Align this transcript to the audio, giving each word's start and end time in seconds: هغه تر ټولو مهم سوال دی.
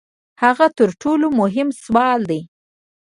هغه 0.43 0.65
تر 0.77 0.89
ټولو 1.01 1.25
مهم 1.39 1.69
سوال 1.83 2.19
دی. 2.29 2.41